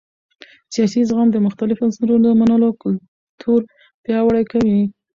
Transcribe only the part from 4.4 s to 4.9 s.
کوي